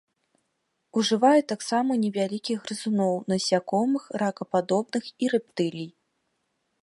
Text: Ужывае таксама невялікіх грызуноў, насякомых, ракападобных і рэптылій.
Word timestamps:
Ужывае 1.01 1.41
таксама 1.51 1.91
невялікіх 2.05 2.57
грызуноў, 2.65 3.13
насякомых, 3.33 4.03
ракападобных 4.21 5.03
і 5.27 5.33
рэптылій. 5.37 5.89